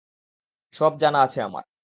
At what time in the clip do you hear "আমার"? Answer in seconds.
1.41-1.63